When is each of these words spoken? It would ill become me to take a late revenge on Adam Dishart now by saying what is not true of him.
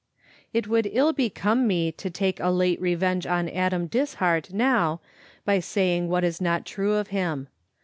It 0.51 0.67
would 0.67 0.89
ill 0.91 1.13
become 1.13 1.67
me 1.67 1.91
to 1.91 2.09
take 2.09 2.39
a 2.39 2.49
late 2.49 2.81
revenge 2.81 3.27
on 3.27 3.47
Adam 3.47 3.85
Dishart 3.85 4.51
now 4.51 4.99
by 5.45 5.59
saying 5.59 6.09
what 6.09 6.23
is 6.23 6.41
not 6.41 6.65
true 6.65 6.95
of 6.95 7.09
him. 7.09 7.47